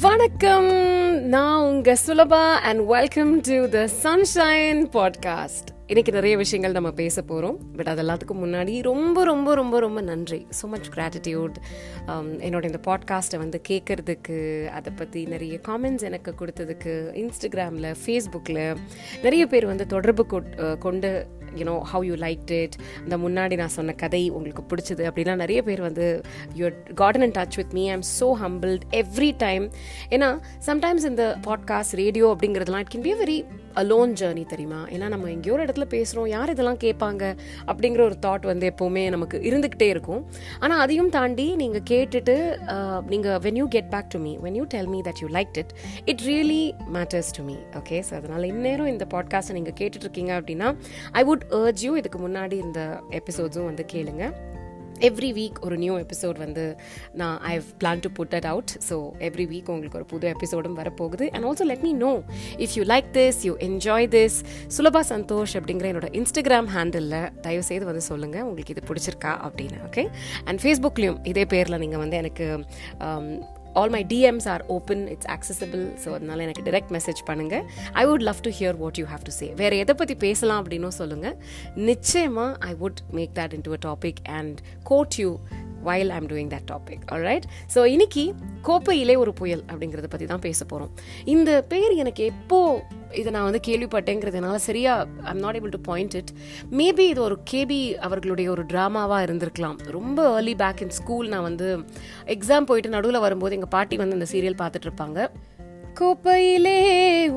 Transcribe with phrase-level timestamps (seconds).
[0.00, 0.66] வணக்கம்.
[1.28, 7.58] நான் உங்க Sulabha and welcome to the sunshine podcast இன்னைக்கு நிறைய விஷயங்கள் நம்ம பேச போகிறோம்
[7.76, 10.46] பட் அது எல்லாத்துக்கும் முன்னாடி ரொம்ப ரொம்ப ரொம்ப ரொம்ப நன்றி.
[10.62, 11.54] ஸோ மச் கிராட்டிடியூட்
[12.38, 18.76] என்னோட இந்த பாட்காஸ்ட்டை வந்து கேட்குறதுக்கு அதை பற்றி நிறைய காமெண்ட்ஸ் எனக்கு கொடுத்ததுக்கு இன்ஸ்டாகிராமில் ஃபேஸ்புக்கில்
[19.22, 21.26] நிறைய பேர் வந்து தொடர்பு கொட்- கொண்டு
[21.56, 25.80] you know how you like it இந்த முன்னாடி நான் சொன்ன கதை உங்களுக்கு பிடிச்சது அப்படிலாம் நிறைய பேர்
[25.80, 26.06] வந்து
[26.54, 29.66] you gotten and touch with me I'm so humbled every time
[30.10, 30.30] ஏன்னா
[30.66, 33.38] சம்டைம்ஸ் இந்த பாட்காஸ்ட் ரேடியோ அப்படிங்கிறதுலாம் it can be very
[33.74, 34.80] alone journey தெரியுமா?
[34.94, 37.34] ஏன்னா நம்ம எங்கேயோ ஒரு இடத்துல பேசுகிறோம் யார் இதெல்லாம் கேட்பாங்க
[37.66, 40.26] அப்படிங்கிற ஒரு தாட் வந்து எப்போவுமே நமக்கு இருந்துக்கிட்டே இருக்கும்.
[40.60, 42.36] ஆனால் அதையும் தாண்டி நீங்கள் கேட்டுட்டு
[43.08, 45.72] நீங்கள் when you get back to me when you tell me that you like it
[46.04, 50.76] it really matters to me okay so அதனால் இந்நேரம் இந்த பாட்காஸ்ட்டை நீங்கள் கேட்டுட்ருக்கீங்க அப்படின்னா
[51.12, 54.34] ஐ வுட் ஏர்ஜ் யூ இதுக்கு முன்னாடி இந்த எபிசோட்ஸும் வந்து கேளுங்க.
[55.00, 56.76] எவ்ரி வீக் ஒரு நியூ எபிசோட் வந்து
[57.14, 60.78] நான் I have plan to put at out so every week உங்களுக்கு ஒரு புது எபிசோடும்
[60.78, 61.26] வரப்போகுது.
[61.30, 62.12] And also let me know
[62.58, 64.38] if you like this you enjoy this
[64.76, 70.04] Sulabha Santhosh அப்படிங்கிற என்னோட இன்ஸ்டாகிராம் ஹேண்டிலில் தயவுசெய்து வந்து சொல்லுங்கள் உங்களுக்கு இது பிடிச்சிருக்கா அப்படின்னு ஓகே
[70.44, 72.46] அண்ட் ஃபேஸ்புக்லேயும் இதே பேரில் நீங்கள் வந்து எனக்கு
[73.00, 73.28] um,
[73.72, 77.70] all my DMs are open it's accessible so அதனால எனக்கு டிரெக்ட் மெசேஜ் பண்ணுங்க.
[77.92, 80.96] I would love to hear what you have to say வேற எதை பற்றி பேசலாம் அப்படின்னும்
[81.00, 81.36] சொல்லுங்க.
[81.76, 85.38] நிச்சயமா I would make that into a topic and quote you
[85.82, 87.42] while I'm doing that topic alright
[87.74, 90.92] so இன்னைக்கு கோப்பையிலே ஒரு புயல் அப்படிங்கிறத பற்றி தான் பேச போகிறோம்
[91.24, 96.32] இந்த பேர் எனக்கு எப்போ இதை நான் வந்து கேள்விப்பட்டேங்கிறதுனால சரியா I'm not able to point it
[96.70, 99.78] maybe இது ஒரு கேபி அவர்களுடைய ஒரு ட்ராமாவாக இருந்திருக்கலாம்.
[99.90, 101.84] ரொம்ப ஏர்லி பேக் இன் ஸ்கூல் நான் வந்து
[102.26, 105.30] எக்ஸாம் போயிட்டு நடுவில் வரும்போது எங்கள் பாட்டி வந்து இந்த சீரியல் பார்த்துட்டு இருப்பாங்க.
[106.00, 106.80] கோப்பையிலே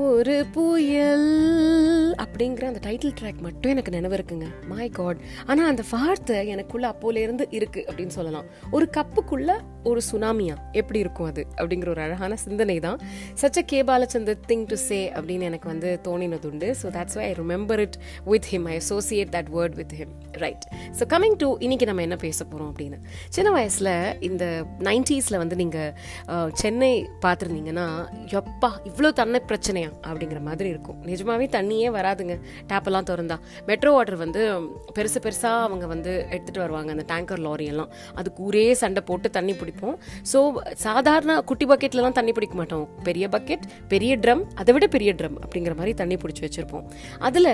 [0.07, 1.29] ஒரு புயல்.
[2.23, 4.47] அப்படிங்கிற அந்த டைட்டில் ட்ராக் மட்டும் எனக்கு நினைவு இருக்குங்க.
[4.71, 8.47] மை காட் ஆனால் அந்த வார்த்தை எனக்குள்ள அப்போலேருந்து இருக்கு அப்படின்னு சொல்லலாம்.
[8.75, 9.51] ஒரு கப்புக்குள்ள
[9.89, 10.55] ஒரு சுனாமியா?
[10.79, 11.43] எப்படி இருக்கும் அது?
[11.57, 12.99] அப்படிங்கிற ஒரு அழகான சிந்தனை தான்.
[13.41, 17.33] Such a K Balachander thing to say அப்படின்னு எனக்கு வந்து தோணினது உண்டு so that's why I
[17.41, 17.97] remember it
[18.33, 20.13] with him I associate that word with him
[20.45, 20.67] right
[20.99, 22.99] so coming to இன்னைக்கு நம்ம என்ன பேச போகிறோம் அப்படின்னு.
[23.37, 23.93] சின்ன வயசில்
[24.29, 24.45] இந்த
[24.89, 26.93] நைன்டிஸில் வந்து நீங்கள் சென்னை
[27.25, 27.87] பார்த்துருந்தீங்கன்னா
[28.51, 29.89] அப்பா இவ்வளோ தண்ணி பிரச்சனையா?
[30.07, 30.97] அப்படிங்கிற மாதிரி இருக்கும்.
[31.09, 32.33] நிஜமாவே தண்ணியே வராதுங்க.
[32.71, 33.37] டேப்பெல்லாம் திறந்தா.
[33.69, 34.41] மெட்ரோ வாட்டர் வந்து
[34.97, 37.89] பெருசு பெருசாக அவங்க வந்து எடுத்துகிட்டு வருவாங்க அந்த டேங்கர் லாரி எல்லாம்.
[38.19, 39.95] அதுக்கு ஊரே சண்டை போட்டு தண்ணி பிடிப்போம்.
[40.31, 40.39] ஸோ
[40.85, 42.85] சாதாரண குட்டி பக்கெட்லலாம் தண்ணி பிடிக்க மாட்டோம்.
[43.07, 46.85] பெரிய பக்கெட் பெரிய ட்ரம் அதை விட பெரிய ட்ரம் அப்படிங்கிற மாதிரி தண்ணி பிடிச்சி வச்சுருப்போம்.
[47.29, 47.51] அதில்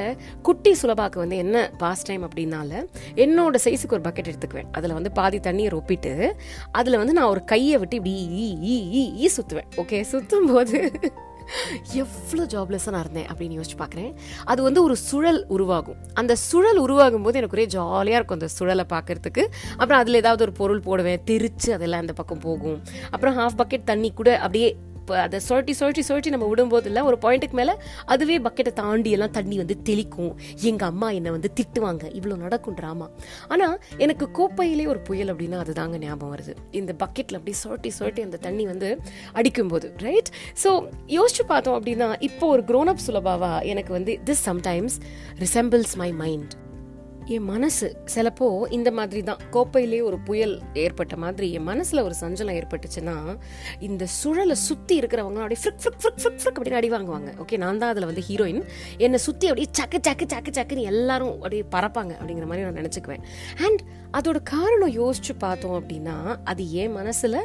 [0.50, 2.84] குட்டி சுலபாக்கு வந்து என்ன பாஸ்ட் டைம் அப்படின்னால
[3.26, 4.70] என்னோட சைஸுக்கு ஒரு பக்கெட் எடுத்துக்குவேன்.
[4.72, 6.14] அதில் வந்து பாதி தண்ணியை ரொப்பிட்டு
[6.72, 10.80] அதில் வந்து நான் ஒரு கையை விட்டு இப்படி ஈ ஈ ஈ சுற்றுவேன் ஓகே சுற்றும் போது
[11.94, 14.12] எவ்வளோ ஜாப்லெஸ்ஸாக நான் இருந்தேன் அப்படின்னு யோசிச்சு பார்க்குறேன்
[14.46, 15.96] அது வந்து ஒரு சுழல் உருவாகும்.
[16.14, 19.44] அந்த சுழல் உருவாகும் போது எனக்கு ஒரே ஜாலியாக இருக்கும் அந்த சுழலை பார்க்கறதுக்கு
[19.78, 22.84] அப்புறம் அதில் ஏதாவது ஒரு பொருள் போடுவேன் தெரிச்சு அதெல்லாம் அந்த பக்கம் போகும்.
[23.10, 24.78] அப்புறம் ஹாஃப் பக்கெட் தண்ணி கூட அப்படியே
[25.14, 27.74] அதை சுழட்டி சுழட்டி சுழட்டி நம்ம விடும்போது இல்லை ஒரு பாயிண்ட்டுக்கு மேலே
[28.06, 30.36] அதுவே பக்கெட்டை தாண்டி எல்லாம் தண்ணி வந்து தெளிக்கும்.
[30.62, 32.04] எங்கள் அம்மா என்னை வந்து திட்டுவாங்க.
[32.20, 33.10] இவ்வளோ நடக்கும் ட்ராமா
[33.48, 36.56] ஆனால் எனக்கு கோப்பையிலே ஒரு புயல் அப்படின்னா அதுதாங்க ஞாபகம் வருது.
[36.72, 39.02] இந்த பக்கெட்டில் அப்படியே சுழட்டி சுழட்டி அந்த தண்ணி வந்து
[39.34, 40.30] அடிக்கும்போது ரைட்
[40.64, 44.96] ஸோ யோசிச்சு பார்த்தோம் அப்படின்னா இப்போ ஒரு க்ரோனப் up சுலபாவா எனக்கு வந்து this sometimes
[45.40, 46.54] resembles my mind
[47.36, 52.58] என் மனசு சிலப்போ இந்த மாதிரி தான் கோப்பையிலே ஒரு புயல் ஏற்பட்ட மாதிரி என் மனசில் ஒரு சஞ்சலம்
[52.60, 53.16] ஏற்பட்டுச்சுன்னா
[53.88, 57.32] இந்த சுழலை சுற்றி இருக்கிறவங்க அப்படியே ஃப்ரிக் ஃப்ரிக் ஃப்ரிக் ஃப்ரிக் ஃப்ரிக் அப்படின்னு அடி வாங்குவாங்க.
[57.44, 58.62] ஓகே நான் தான் அதில் வந்து ஹீரோயின்.
[59.06, 63.26] என்னை சுற்றி அப்படியே சக்கு சக்கு சக்கு சக்குன்னு எல்லாரும் அப்படியே பறப்பாங்க அப்படிங்கிற மாதிரி நான் நினச்சிக்குவேன்.
[63.66, 63.84] அண்ட்
[64.20, 66.16] அதோட காரணம் யோசிச்சு பார்த்தோம் அப்படின்னா
[66.52, 67.40] அது என் மனசில்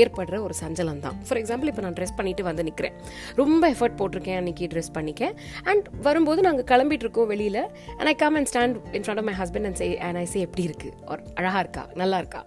[0.00, 1.16] ஏற்படுற ஒரு சஞ்சலம் தான்.
[1.28, 2.98] ஃபார் எக்ஸாம்பிள் இப்போ நான் ட்ரெஸ் பண்ணிட்டு வந்து நிற்கிறேன்
[3.42, 5.32] ரொம்ப எஃபர்ட் போட்டிருக்கேன் அன்னைக்கு ட்ரெஸ் பண்ணிக்க.
[5.70, 7.62] அண்ட் வரும்போது நாங்கள் கிளம்பிட்டு இருக்கோம் வெளியில்.
[7.98, 10.66] And I come and stand in front my husband and say and I say எப்படி
[10.68, 10.90] இருக்கு?
[11.12, 11.84] ஒரு அழகாக இருக்கா?
[12.02, 12.42] நல்லா இருக்கா?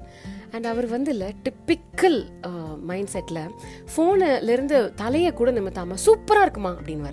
[0.55, 2.19] அண்ட் அவர் வந்து இல்லை டிப்பிக்கல்
[2.89, 3.43] மைண்ட் செட்டில்
[3.93, 6.73] ஃபோனிலேருந்து தலையை கூட நிமித்தாம சூப்பராக இருக்குமா?
[6.79, 7.05] அப்படின்னு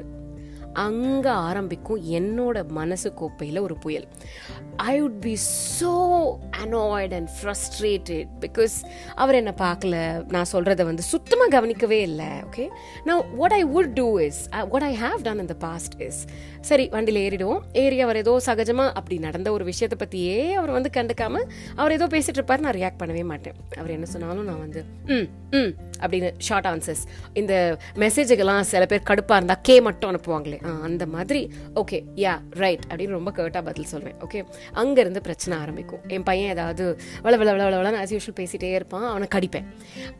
[0.86, 4.06] அங்கே ஆரம்பிக்கும் என்னோட மனசு கோப்பையில் ஒரு புயல்.
[4.92, 5.92] I would be so
[6.62, 8.76] annoyed and frustrated because
[9.22, 9.96] அவர் என்னை பார்க்கல.
[10.34, 12.66] நான் சொல்கிறத வந்து சுத்தமாக கவனிக்கவே இல்லை ஓகே
[13.08, 14.40] நான் what I would do is
[14.75, 16.20] what I have done in the past is
[16.70, 17.62] சரி வண்டியில் ஏறிடுவோம்.
[17.82, 21.42] ஏறி அவர் ஏதோ சகஜமாக அப்படி நடந்த ஒரு விஷயத்தை பற்றியே அவர் வந்து கண்டுக்காம
[21.81, 22.64] அவர் ஏதோ பேசிட்டு இருப்பார்.
[22.66, 23.58] நான் ரியாக்ட் பண்ணவே மாட்டேன்.
[23.81, 24.81] அவர் என்ன சொன்னாலும் நான் வந்து
[25.16, 25.28] ம்
[25.60, 25.72] ம்
[26.02, 27.04] அப்படின்னு ஷார்ட் ஆன்சர்ஸ்
[27.40, 27.54] இந்த
[28.04, 30.58] மெசேஜுக்கெல்லாம் சில பேர் கடுப்பாக இருந்தால் கே மட்டும் அனுப்புவாங்களே
[30.88, 31.41] அந்த மாதிரி
[31.82, 34.41] ஓகே யா ரைட் அப்படின்னு ரொம்ப கேர்ட்டாக பதில் சொல்வேன் ஓகே
[34.82, 36.03] அங்கேருந்து பிரச்சனை ஆரம்பிக்கும்.
[36.17, 36.85] என் பையன் ஏதாவது
[37.26, 39.67] வள வள வள வளன்னு ஆஸ் யூஷுவல் பேசிகிட்டே இருப்பான் அவனை கடிப்பேன்.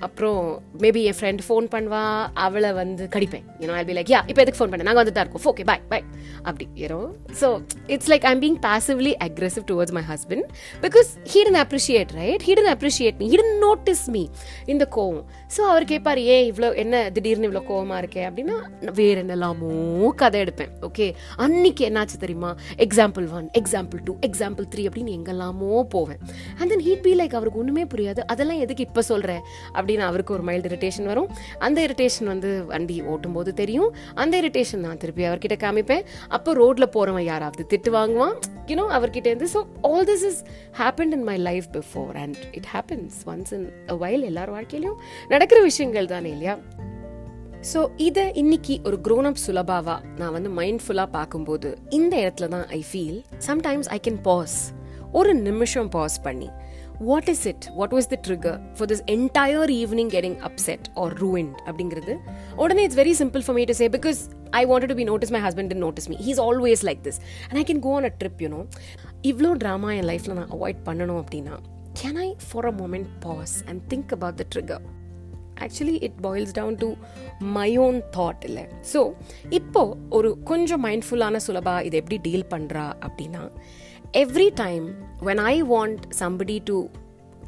[0.07, 0.43] அப்புறம்
[0.85, 2.03] மேபி என் ஃப்ரெண்ட் ஃபோன் பண்ணுவா
[2.47, 3.45] அவளை வந்து கடிப்பேன்.
[3.63, 5.47] You know I be like ya இப்போ எதுக்கு ஃபோன் பண்ணேன் நாங்கள் வந்துட்டு தான் இருக்கோம்.
[5.53, 6.05] ஓகே பாய் பாய்
[6.49, 7.01] அப்படி you know
[7.43, 7.51] so
[7.95, 10.47] it's like I'm being passively aggressive towards my husband
[10.85, 14.25] because he didn't appreciate right he didn't appreciate me he didn't notice me
[14.73, 15.25] இந்த கோவம்.
[15.57, 18.23] ஸோ அவர் கேட்பார் ஏன் இவ்வளோ என்ன திடீர்னு இவ்வளோ கோவமாக இருக்கே?
[18.29, 18.57] அப்படின்னா
[19.01, 19.73] வேற என்னெல்லாமோ
[20.23, 20.28] கதை.
[20.35, 22.57] எடுப்பேன் ஓகே அன்னைக்கு என்னாச்சு தெரியுமா?
[22.77, 26.19] Example one example two example three அப்படின்னு எங்கெல்லாமோ போவேன்.
[26.59, 28.19] And then he'd be like அவருக்கு ஒன்றுமே புரியாது.
[28.27, 29.41] அதெல்லாம் எதுக்கு இப்போ சொல்கிறேன்
[29.75, 31.29] அப்படின்னு அவருக்கு ஒரு மைல்டு இரிட்டேஷன் வரும்.
[31.59, 33.95] அந்த இரிட்டேஷன் வந்து வண்டி ஓட்டும் போது தெரியும்.
[34.15, 36.05] அந்த இரிட்டேஷன் நான் திருப்பி அவர்கிட்ட காமிப்பேன்.
[36.29, 38.35] அப்போ ரோட்ல போறவன் யாராவது திட்டு வாங்குவான்.
[38.67, 40.45] யூனோ அவர்கிட்ட இருந்து so all this is
[40.79, 44.99] happen in my life before and it happens once in while எல்லார் வாழ்க்கையிலையும்
[45.29, 46.59] நடக்கிற விஷயங்கள் தானே இல்லையா?
[47.63, 52.81] ஸோ இதை இன்னைக்கு ஒரு க்ரோன் அப் சுலபாவா நான் வந்து மைண்ட்ஃபுல்லாக பார்க்கும்போது இந்த இடத்துல தான் I
[52.91, 53.17] feel
[53.47, 54.57] sometimes I can pause
[55.13, 56.49] ஒரு நிமிஷம் பாஸ் பண்ணி
[57.01, 61.57] what is it what was the trigger for this entire evening getting upset or ruined
[61.67, 62.15] அப்படிங்கிறது
[62.57, 64.21] உடனே it's very simple for me to say because
[64.53, 67.65] I want to be notice my husband notice me he's always like this and I
[67.65, 68.61] can go on a trip you know
[69.25, 71.57] இவ்வளோ drama என் லைஃப்பில் நான் avoid பண்ணணும் அப்படின்னா
[72.03, 74.87] can I for a moment pause and think about the trigger
[75.65, 76.89] actually it boils down to
[77.39, 78.65] my own thought இல்லை.
[78.93, 79.01] So
[79.51, 83.43] இப்போ ஒரு கொஞ்சம் மைண்ட்ஃபுல்லான சுலபா இதை எப்படி டீல் பண்ணுறா அப்படின்னா
[84.13, 84.87] every time
[85.23, 86.87] when I want somebody to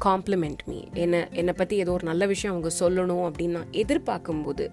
[0.05, 4.65] compliment me என்ன என்னை பற்றி ஏதோ ஒரு நல்ல விஷயம் அவங்க சொல்லணும் அப்படின்னு நான் எதிர்பார்க்கும்போது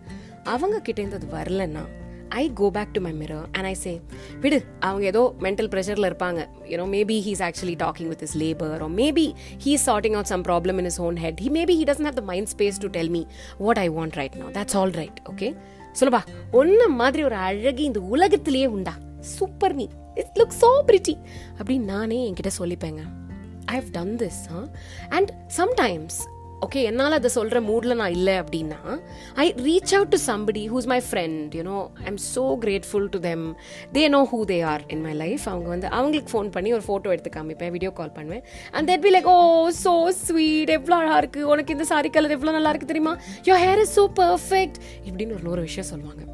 [0.44, 1.82] அவங்க கிட்டேருந்து அது வரலன்னா
[2.43, 3.93] I go back to my mirror and I say
[4.41, 6.41] விடு அவங்க ஏதோ மென்டல் ப்ரெஷரில் இருப்பாங்க.
[6.73, 9.27] You know maybe he's actually talking with his labour oh maybe
[9.65, 12.19] he is sorting out some problem in his own head he maybe he doesn't have
[12.21, 13.23] the mind space to tell me
[13.59, 15.51] what I want right no that's all right okay
[16.01, 16.23] சொல்லுப்பா.
[16.53, 18.95] ஒன்ன மாதிரி ஒரு அழகி இந்த உலகத்திலேயே உண்டா?
[19.21, 21.15] Super நீ it's look so pretty
[21.59, 23.03] அப்படின்னு நானே என்கிட்ட சொல்லிப்பேங்க.
[23.65, 24.43] I have done this
[25.09, 26.19] and sometimes
[26.66, 28.78] okay என்னால் அதை சொல்கிற மூடில் நான் இல்லை அப்படின்னா
[29.43, 33.44] I reach out to somebody who's my friend you know I am so grateful to them
[33.96, 37.12] they know who they are in my life அவங்க வந்து அவங்களுக்கு ஃபோன் பண்ணி ஒரு ஃபோட்டோ
[37.14, 38.43] எடுத்து காமிப்பேன் வீடியோ கால் பண்ணுவேன்.
[38.75, 39.38] And they'd be like oh
[39.84, 39.94] so
[40.25, 43.14] sweet எவ்வளோ அழகாக இருக்குது உனக்கு இந்த சாரி கலர் எவ்வளோ நல்லா இருக்குது தெரியுமா?
[43.50, 46.25] Your hair is so perfect இப்படின்னு ஒரு நூறு விஷயம் சொல்லுவாங்க.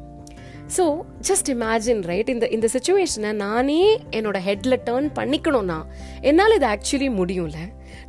[0.75, 0.83] ஸோ
[1.27, 3.81] ஜஸ்ட் இமேஜின் ரைட் இந்த இந்த சுச்சுவேஷனை நானே
[4.17, 5.79] என்னோட ஹெட்டில் டேர்ன் பண்ணிக்கணும்னா
[6.29, 7.59] என்னால் இது ஆக்சுவலி முடியும்ல?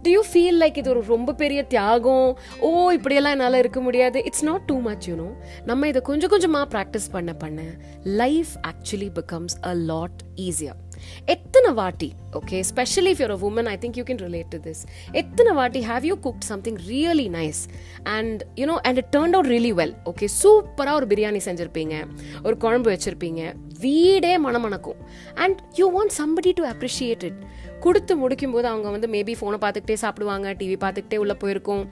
[0.02, 2.38] டு யூ ஃபீல் லைக் இது ஒரு ரொம்ப பெரிய தியாகம்?
[2.60, 4.24] ஓ இப்படியெல்லாம் என்னால் இருக்க முடியாது.
[4.24, 5.28] It's not too much you know
[5.64, 7.62] நம்ம இதை கொஞ்சம் கொஞ்சமாக ப்ராக்டிஸ் பண்ண பண்ண
[8.02, 10.84] life actually becomes a lot ஈஸியாக
[11.24, 14.80] எத்தனை வாட்டி okay specially if you're a woman I think you can relate to this
[15.12, 17.60] எத்தனை வாட்டி have you cook something really nice
[18.02, 21.94] and you know and it turn out really well okay சூப்பராக ஒரு பிரியாணி செஞ்சுருப்பீங்க
[22.42, 25.00] ஒரு குழம்பு வச்சுருப்பீங்க வீடே மனமணக்கும்.
[25.34, 27.40] And you want somebody to appreciate it
[27.84, 31.82] கொடுத்து முடிக்கும் போது அவங்க வந்து மேபி ஃபோனை பார்த்துக்கிட்டே சாப்பிடுவாங்க டிவி பார்த்துக்கிட்டே உள்ளே போயிருக்கும்.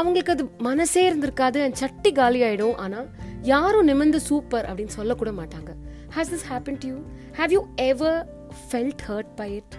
[0.00, 3.08] அவங்களுக்கு அது மனசே இருந்திருக்காது சட்டி காலி ஆகிடும் ஆனால்
[3.52, 5.70] யாரும் நிமிர்ந்து சூப்பர் அப்படின்னு சொல்லக்கூட மாட்டாங்க.
[6.16, 6.98] Has this happen to you
[7.40, 8.18] have you ever
[8.62, 9.76] felt hurt by it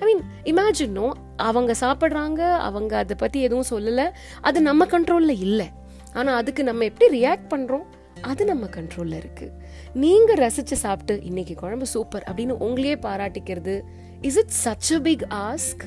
[0.00, 0.22] I mean
[0.52, 1.00] imagine
[1.48, 4.06] அவங்க சாப்பிட்றாங்க அவங்க அதை பற்றி எதுவும் சொல்லலை.
[4.48, 5.68] அது நம்ம கண்ட்ரோலில் இல்லை.
[6.18, 7.86] ஆனால் அதுக்கு நம்ம எப்படி ரியாக்ட் பண்ணுறோம்
[8.30, 9.54] அது நம்ம கண்ட்ரோலில் இருக்குது
[10.02, 13.74] நீங்கள் ரசித்து சாப்பிட்டு இன்னைக்கு குழம்பு சூப்பர் அப்படின்னு உங்களையே பாராட்டிக்கிறது
[14.28, 15.84] is it such a big ask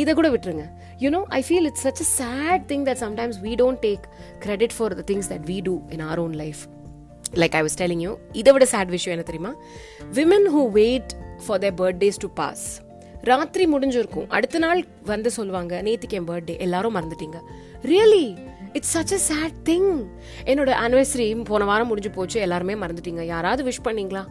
[0.00, 0.64] இதை கூட விட்டுருங்க.
[1.04, 4.04] You know I feel it's such a sad thing that sometimes we don't take
[4.38, 6.60] credit for the things that we do in our own life
[7.34, 9.52] like I was telling you இதை விட sad விஷயம் என்ன தெரியுமா?
[10.12, 11.12] Women who wait
[11.46, 12.66] for their birthdays to pass
[13.20, 14.28] ராத்திரி முடிஞ்சிருக்கும்.
[14.28, 17.38] அடுத்த நாள் வந்து சொல்லுவாங்க நேத்திக்கு என் பர்த்டே எல்லாரும் மறந்துட்டீங்க.
[17.82, 18.47] Really
[18.78, 20.06] it's such a sad thing
[20.44, 22.40] என்னோட ஆனிவர்சரி போன வாரம் முடிஞ்சு போச்சு.
[22.40, 23.22] எல்லாருமே மறந்துட்டீங்க.
[23.22, 24.24] யாராவது விஷ் பண்ணீங்களா?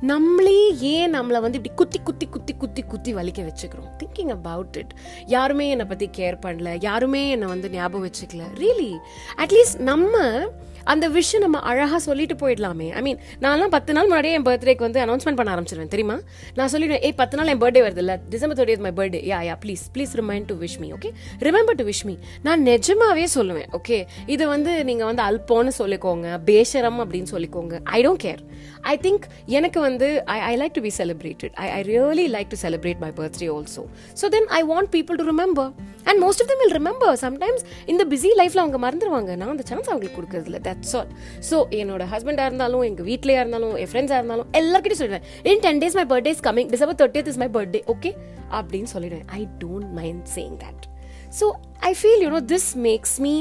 [0.00, 3.90] நம்மளே ஏன் நம்மளை வந்து இப்படி குத்தி குத்தி குத்தி குத்தி குத்தி வலிக்க வச்சுக்கிறோம்?
[3.98, 4.94] திங்கிங் அபவுட் இட்
[5.26, 6.76] யாருமே என்னை பற்றி கேர் பண்ணல.
[6.80, 8.42] யாருமே என்னை வந்து ஞாபகம் வச்சுக்கல.
[8.54, 8.98] ரியலி
[9.36, 10.18] அட்லீஸ்ட் நம்ம
[10.84, 12.88] அந்த விஷயம் நம்ம அழகாக சொல்லிட்டு போயிடலாமே.
[12.90, 16.16] ஐ மீன் நான்லாம் பத்து நாள் முன்னாடியே என் பர்த்டேக்கு வந்து அனௌன்ஸ்மெண்ட் பண்ண ஆரம்பிச்சிருவேன் தெரியுமா?
[16.54, 19.56] நான் சொல்லிடுவேன் ஏ பத்து நாள் என் பர்த்டே வருது இல்லை December thirty my birthday ya ya
[19.64, 21.10] please please remind to wish me okay
[21.48, 27.00] remember to wish me நான் நிஜமாவே சொல்லுவேன் ஓகே இது வந்து நீங்கள் வந்து அல்போன்னு சொல்லிக்கோங்க பேஷரம்
[27.04, 27.74] அப்படின்னு சொல்லிக்கோங்க.
[27.84, 28.42] I don't care
[28.92, 32.58] I think எனக்கு வந்து I I like to be celebrated I I really like to
[32.62, 33.84] celebrate my birthday also
[34.22, 35.70] so then I want people to remember
[36.04, 39.88] and most of them will remember sometimes இந்த busy லைஃப்ல அவங்க மறந்துடுவாங்க நான் அந்த chance
[39.90, 40.60] அவங்களுக்கு கொடுக்கறதில்ல.
[40.80, 41.10] That's all
[41.50, 45.26] so என்னோட ஹஸ்பண்டாக இருந்தாலும் எங்கள் வீட்லையா இருந்தாலும் என் ஃப்ரெண்ட்ஸாக இருந்தாலும் எல்லாருக்கிட்டையும் சொல்லிடுவேன்.
[45.52, 48.12] In ten days my birthday is coming December thirtieth is my birthday okay
[48.60, 49.26] அப்படின்னு சொல்லிடுவேன்.
[49.40, 50.86] I don't mind saying that
[51.38, 51.46] so
[51.88, 53.32] I feel you know this makes me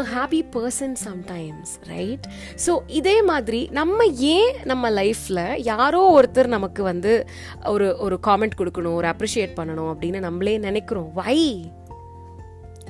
[0.00, 2.26] a happy person sometimes right
[2.66, 7.12] so இதே மாதிரி நம்ம ஏன் நம்ம லைஃப்பில் யாரோ ஒருத்தர் நமக்கு வந்து
[7.72, 11.10] ஒரு ஒரு காமெண்ட் கொடுக்கணும் ஒரு அப்ரிஷியேட் பண்ணணும் அப்படின்னு நம்மளே நினைக்கிறோம்.
[11.14, 11.38] Why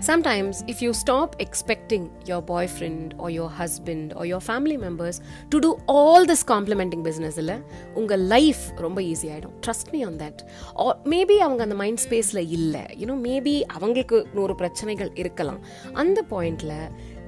[0.03, 5.61] Sometimes, if you stop expecting your boyfriend or your husband or your family members to
[5.61, 7.53] do all this complimenting business, இல்ல
[7.95, 10.41] உங்க லைஃப் ரொம்ப ஈஸி ஆயிடும் trust me on that
[10.85, 15.61] or maybe அவங்க அந்த மைண்ட் ஸ்பேஸ்ல இல்லை யூனோ மேபி அவங்களுக்கு நூறு பிரச்சனைகள் இருக்கலாம்
[16.03, 16.73] அந்த பாயிண்ட்ல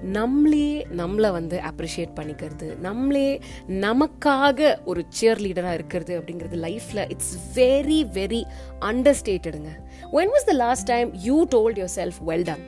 [0.05, 2.79] நம்மளே நம்மளை வந்து அப்ரிஷியேட் பண்ணிக்கிறது.
[2.79, 8.43] நம்மளே நமக்காக ஒரு சியர் லீடராக இருக்கிறது அப்படிங்கிறது லைஃப்பில் it's very very
[8.81, 9.73] அண்டர்ஸ்டேட்டடுங்க
[10.13, 12.65] when was the last time you told yourself well done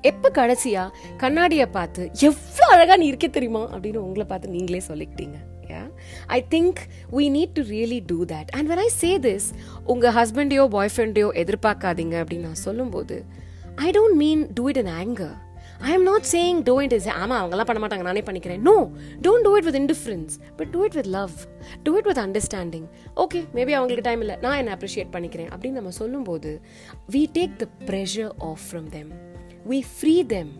[0.00, 3.76] எப்போ கடைசியா கண்ணாடியை பார்த்து எவ்வளோ அழகாக நீ இருக்கே தெரியுமா?
[3.76, 5.38] அப்படின்னு உங்களை பார்த்து நீங்களே சொல்லிக்கிட்டீங்க.
[6.26, 6.76] I think
[7.12, 9.42] we need to really do that and when I say this
[9.84, 13.24] உங்கள் ஹஸ்பண்டையோ பாய் ஃப்ரெண்டையோ எதிர்பார்க்காதீங்க அப்படின்னு நான் சொல்லும்போது
[13.74, 15.36] I don't mean do it in anger
[15.80, 18.60] I am not saying do it is ஆமா அவங்கெல்லாம் பண்ண மாட்டாங்க நானே பண்ணிக்கிறேன்.
[18.60, 18.74] No
[19.22, 21.34] don't do it with indifference but do it with love
[21.82, 25.90] do it with understanding okay maybe அவங்களுக்கு time இல்லை நான் என்ன அப்ரிஷியேட் பண்ணிக்கிறேன் அப்படின்னு நம்ம
[25.90, 26.52] சொல்லும்போது
[27.10, 29.10] we take the pressure off from them
[29.68, 30.52] we free them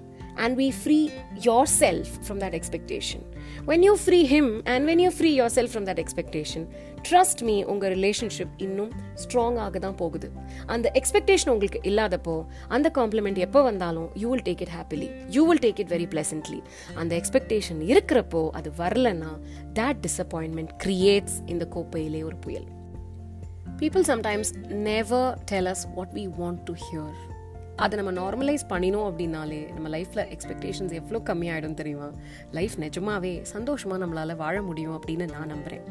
[0.43, 1.05] and we free
[1.49, 3.21] yourself from that expectation.
[3.69, 6.63] When you free him and when you free yourself from that expectation,
[7.09, 8.91] trust me உங்கள் relationship இன்னும்
[9.23, 10.29] ஸ்ட்ராங்காக தான் போகுது.
[10.67, 12.35] அந்த expectation உங்களுக்கு இல்லாதப்போ
[12.69, 16.61] அந்த compliment எப்போ வந்தாலும் you will take it happily you will take it very pleasantly
[16.95, 19.33] அந்த எக்ஸ்பெக்டேஷன் இருக்கிறப்போ அது வரலன்னா
[19.79, 22.69] தேட் டிசப்பாயின்மெண்ட் கிரியேட்ஸ் இந்த கோப்பையிலே ஒரு புயல்.
[23.81, 24.53] People sometimes
[24.91, 27.17] never tell us what we want to hear
[27.85, 32.09] அதை நம்ம நார்மலைஸ் பண்ணினோம் அப்படின்னாலே நம்ம லைஃப்பில் எக்ஸ்பெக்டேஷன்ஸ் எவ்வளோ கம்மியாயிடும் தெரியுமா?
[32.59, 35.87] லைஃப் நிஜமாவே சந்தோஷமாக நம்மளால் வாழ முடியும் அப்படின்னு நான் நம்புகிறேன்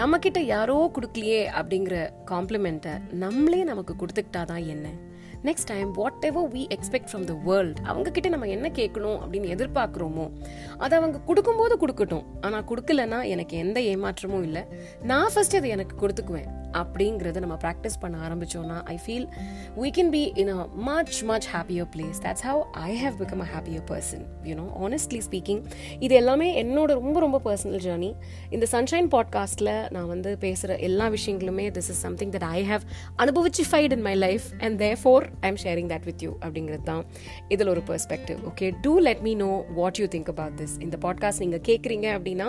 [0.00, 1.96] நம்மக்கிட்ட யாரோ கொடுக்கலையே அப்படிங்கிற
[2.30, 4.88] காம்ப்ளிமெண்ட்டை நம்மளே நமக்கு கொடுத்துக்கிட்டா தான் என்ன?
[5.48, 5.90] Next time
[6.28, 10.26] whatever we expect from the world அவங்கக்கிட்ட நம்ம என்ன கேட்கணும் அப்படின்னு எதிர்பார்க்குறோமோ
[10.78, 12.26] அதை அவங்க கொடுக்கும்போது கொடுக்கட்டும்.
[12.40, 14.64] ஆனால் கொடுக்கலன்னா எனக்கு எந்த ஏமாற்றமும் இல்லை.
[15.02, 16.50] நான் ஃபஸ்ட்டு அதை எனக்கு கொடுத்துக்குவேன்.
[16.74, 19.26] அப்படிங்கிறத நம்ம ப்ராக்டிஸ் பண்ண ஆரம்பிச்சோம்னா I feel
[19.76, 23.48] we can be in a much much happier place that's how I have become a
[23.52, 25.62] happier person you know honestly speaking
[26.00, 28.10] இது எல்லாமே என்னோட ரொம்ப ரொம்ப பர்சனல் ஜேர்னி
[28.50, 32.84] இந்த சன்ஷைன் பாட்காஸ்ட்டில் நான் வந்து பேசுகிற எல்லா விஷயங்களுமே this is something that I have
[33.24, 37.02] அனுபவிச்சிஃபைட் in my life and therefore I am sharing that with you அப்படிங்கிறது தான்
[37.48, 41.42] இதில் ஒரு perspective okay do let me know what you think about this இந்த பாட்காஸ்ட்
[41.44, 42.48] நீங்கள் கேட்குறீங்க அப்படின்னா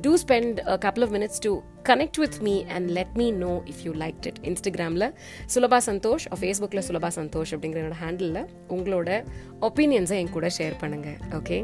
[0.00, 1.52] do spend couple of minutes to
[1.88, 5.06] connect with me and let me know if you like it இன்ஸ்டாகிராமில்
[5.54, 9.10] சுலபா சந்தோஷ் ஃபேஸ்புக்கில் சுலபா சந்தோஷ் அப்படிங்கிற என்னோட ஹேண்டிலில் உங்களோட
[9.60, 11.58] ஒப்பீனியன்ஸை என் கூட ஷேர் பண்ணுங்கள் okay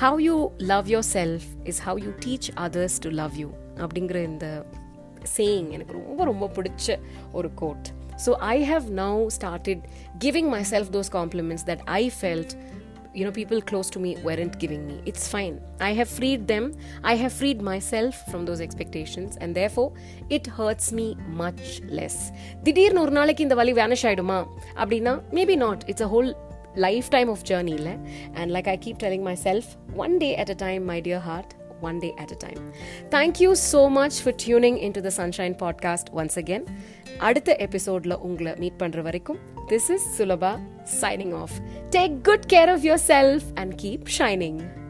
[0.00, 0.36] how you
[0.66, 4.48] love yourself is how you teach others to love you அப்படிங்கிற இந்த
[5.36, 6.88] saying எனக்கு ரொம்ப ரொம்ப பிடிச்ச
[7.32, 7.86] ஒரு quote
[8.24, 9.82] so I have now started
[10.18, 12.52] giving myself those compliments that I felt
[13.14, 16.64] you know people close to me weren't giving me it's fine i have freed them
[17.04, 19.88] i have freed myself from those expectations and therefore
[20.36, 21.06] it hurts me
[21.42, 21.64] much
[21.98, 22.16] less
[22.66, 24.38] திடீர்னு ஒரு நாளைக்கு இந்த வலி vanish ஆயிடுமா
[24.82, 26.30] அப்படின்னா maybe not it's a whole
[27.16, 27.94] lifetime of journey இல்லை
[28.38, 29.70] and like I keep telling myself
[30.06, 31.52] one day at a time my dear heart
[31.82, 32.60] one day at a time.
[33.10, 36.62] Thank you so much for tuning into the Sunshine Podcast once again.
[37.26, 41.58] அடுத்த எபிசோடில் உங்களை meet பண்ணுற வரைக்கும் This is Sulabha signing off.
[41.90, 44.83] Take good care of yourself and keep shining.